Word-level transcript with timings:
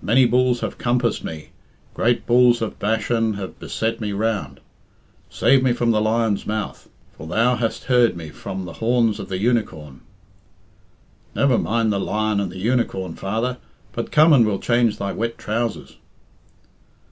"'Many 0.00 0.24
bulls 0.24 0.60
have 0.60 0.78
compassed 0.78 1.24
me; 1.24 1.48
great 1.94 2.26
bulls 2.26 2.62
of 2.62 2.78
Bashan 2.78 3.32
have 3.34 3.58
beset 3.58 4.00
me 4.00 4.12
round. 4.12 4.60
Save 5.28 5.64
me 5.64 5.72
from 5.72 5.90
the 5.90 6.00
lion's 6.00 6.46
mouth; 6.46 6.88
for 7.18 7.26
Thou 7.26 7.56
hast 7.56 7.82
heard 7.90 8.16
me 8.16 8.28
from 8.28 8.66
the 8.66 8.74
horns 8.74 9.18
of 9.18 9.28
the 9.28 9.38
unicorn.'" 9.40 10.02
"Never 11.34 11.58
mind 11.58 11.92
the 11.92 11.98
lion 11.98 12.38
and 12.38 12.52
the 12.52 12.60
unicorn, 12.60 13.16
father, 13.16 13.58
but 13.90 14.12
come 14.12 14.32
and 14.32 14.46
we'll 14.46 14.60
change 14.60 14.98
thy 14.98 15.10
wet 15.10 15.38
trousers." 15.38 15.96